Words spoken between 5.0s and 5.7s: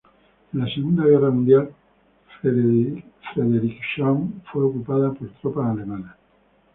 por tropas